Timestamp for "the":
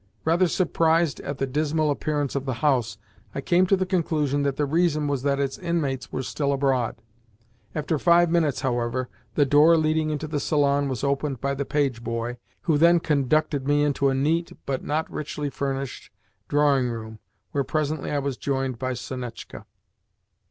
1.37-1.45, 2.45-2.55, 3.75-3.85, 4.55-4.65, 9.35-9.45, 10.25-10.39, 11.53-11.65